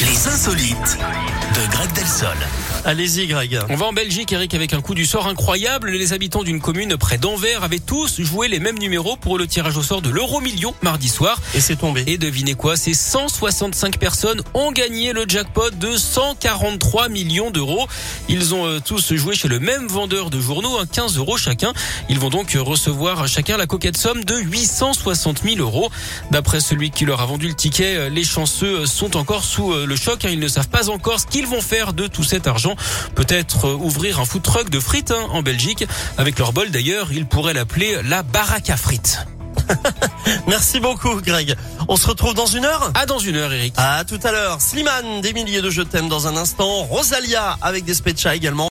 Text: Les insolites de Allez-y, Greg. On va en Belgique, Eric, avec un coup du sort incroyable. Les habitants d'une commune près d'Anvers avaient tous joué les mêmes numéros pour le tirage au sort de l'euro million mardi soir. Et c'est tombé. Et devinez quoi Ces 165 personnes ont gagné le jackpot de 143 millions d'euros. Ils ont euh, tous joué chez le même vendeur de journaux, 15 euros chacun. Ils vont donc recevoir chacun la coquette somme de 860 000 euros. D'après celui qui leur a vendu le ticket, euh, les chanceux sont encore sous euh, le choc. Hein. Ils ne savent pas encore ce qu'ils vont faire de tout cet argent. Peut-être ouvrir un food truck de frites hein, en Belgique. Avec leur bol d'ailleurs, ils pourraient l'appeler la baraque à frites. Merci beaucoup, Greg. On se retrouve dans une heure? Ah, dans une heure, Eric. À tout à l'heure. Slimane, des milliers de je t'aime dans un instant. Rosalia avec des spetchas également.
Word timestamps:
Les 0.00 0.28
insolites 0.28 0.98
de 1.54 1.75
Allez-y, 2.86 3.26
Greg. 3.26 3.58
On 3.68 3.76
va 3.76 3.86
en 3.86 3.92
Belgique, 3.92 4.32
Eric, 4.32 4.54
avec 4.54 4.72
un 4.72 4.80
coup 4.80 4.94
du 4.94 5.04
sort 5.04 5.26
incroyable. 5.26 5.90
Les 5.90 6.14
habitants 6.14 6.44
d'une 6.44 6.60
commune 6.60 6.96
près 6.96 7.18
d'Anvers 7.18 7.62
avaient 7.62 7.78
tous 7.78 8.22
joué 8.22 8.48
les 8.48 8.58
mêmes 8.58 8.78
numéros 8.78 9.16
pour 9.16 9.36
le 9.36 9.46
tirage 9.46 9.76
au 9.76 9.82
sort 9.82 10.00
de 10.00 10.08
l'euro 10.08 10.40
million 10.40 10.72
mardi 10.82 11.08
soir. 11.08 11.38
Et 11.54 11.60
c'est 11.60 11.76
tombé. 11.76 12.04
Et 12.06 12.16
devinez 12.16 12.54
quoi 12.54 12.76
Ces 12.76 12.94
165 12.94 13.98
personnes 13.98 14.40
ont 14.54 14.72
gagné 14.72 15.12
le 15.12 15.26
jackpot 15.28 15.70
de 15.70 15.94
143 15.94 17.10
millions 17.10 17.50
d'euros. 17.50 17.86
Ils 18.30 18.54
ont 18.54 18.64
euh, 18.64 18.78
tous 18.78 19.12
joué 19.14 19.34
chez 19.34 19.48
le 19.48 19.60
même 19.60 19.86
vendeur 19.86 20.30
de 20.30 20.40
journaux, 20.40 20.78
15 20.90 21.18
euros 21.18 21.36
chacun. 21.36 21.74
Ils 22.08 22.18
vont 22.18 22.30
donc 22.30 22.56
recevoir 22.58 23.28
chacun 23.28 23.58
la 23.58 23.66
coquette 23.66 23.98
somme 23.98 24.24
de 24.24 24.36
860 24.36 25.42
000 25.42 25.58
euros. 25.58 25.90
D'après 26.30 26.60
celui 26.60 26.90
qui 26.90 27.04
leur 27.04 27.20
a 27.20 27.26
vendu 27.26 27.48
le 27.48 27.54
ticket, 27.54 27.96
euh, 27.96 28.08
les 28.08 28.24
chanceux 28.24 28.86
sont 28.86 29.18
encore 29.18 29.44
sous 29.44 29.72
euh, 29.72 29.84
le 29.84 29.96
choc. 29.96 30.24
Hein. 30.24 30.30
Ils 30.32 30.40
ne 30.40 30.48
savent 30.48 30.68
pas 30.68 30.88
encore 30.88 31.20
ce 31.20 31.26
qu'ils 31.26 31.46
vont 31.46 31.60
faire 31.60 31.92
de 31.92 32.05
tout 32.08 32.24
cet 32.24 32.46
argent. 32.46 32.76
Peut-être 33.14 33.70
ouvrir 33.74 34.20
un 34.20 34.24
food 34.24 34.42
truck 34.42 34.70
de 34.70 34.80
frites 34.80 35.10
hein, 35.10 35.28
en 35.30 35.42
Belgique. 35.42 35.86
Avec 36.18 36.38
leur 36.38 36.52
bol 36.52 36.70
d'ailleurs, 36.70 37.12
ils 37.12 37.26
pourraient 37.26 37.54
l'appeler 37.54 37.98
la 38.04 38.22
baraque 38.22 38.70
à 38.70 38.76
frites. 38.76 39.26
Merci 40.46 40.80
beaucoup, 40.80 41.20
Greg. 41.20 41.54
On 41.88 41.96
se 41.96 42.06
retrouve 42.06 42.34
dans 42.34 42.46
une 42.46 42.64
heure? 42.64 42.90
Ah, 42.94 43.06
dans 43.06 43.18
une 43.18 43.36
heure, 43.36 43.52
Eric. 43.52 43.74
À 43.76 44.04
tout 44.04 44.18
à 44.22 44.32
l'heure. 44.32 44.60
Slimane, 44.60 45.20
des 45.20 45.32
milliers 45.32 45.62
de 45.62 45.70
je 45.70 45.82
t'aime 45.82 46.08
dans 46.08 46.26
un 46.26 46.36
instant. 46.36 46.84
Rosalia 46.84 47.58
avec 47.62 47.84
des 47.84 47.94
spetchas 47.94 48.34
également. 48.34 48.64